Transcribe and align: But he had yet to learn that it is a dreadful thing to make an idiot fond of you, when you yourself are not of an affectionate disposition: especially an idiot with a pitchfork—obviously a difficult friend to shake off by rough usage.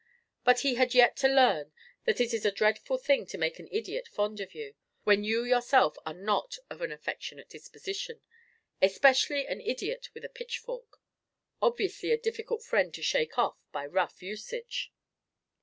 But 0.43 0.61
he 0.61 0.73
had 0.73 0.95
yet 0.95 1.15
to 1.17 1.27
learn 1.27 1.71
that 2.05 2.19
it 2.19 2.33
is 2.33 2.43
a 2.43 2.49
dreadful 2.51 2.97
thing 2.97 3.27
to 3.27 3.37
make 3.37 3.59
an 3.59 3.67
idiot 3.71 4.07
fond 4.07 4.39
of 4.39 4.55
you, 4.55 4.73
when 5.03 5.23
you 5.23 5.43
yourself 5.43 5.95
are 6.07 6.13
not 6.15 6.57
of 6.71 6.81
an 6.81 6.91
affectionate 6.91 7.49
disposition: 7.49 8.19
especially 8.81 9.45
an 9.45 9.61
idiot 9.61 10.09
with 10.15 10.25
a 10.25 10.29
pitchfork—obviously 10.29 12.09
a 12.11 12.17
difficult 12.17 12.63
friend 12.63 12.95
to 12.95 13.03
shake 13.03 13.37
off 13.37 13.59
by 13.71 13.85
rough 13.85 14.23
usage. 14.23 14.91